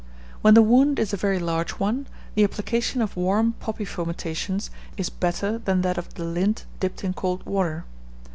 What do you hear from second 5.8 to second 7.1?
that of the lint dipped